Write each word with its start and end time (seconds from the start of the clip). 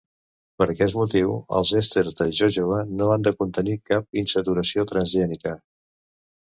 Per 0.61 0.67
aquest 0.71 0.95
motiu, 0.99 1.35
els 1.59 1.73
èsters 1.81 2.17
de 2.23 2.27
jojoba 2.39 2.81
no 2.97 3.13
han 3.17 3.29
de 3.29 3.37
contenir 3.43 3.79
cap 3.93 4.21
insaturació 4.25 4.91
transgènica. 4.95 5.59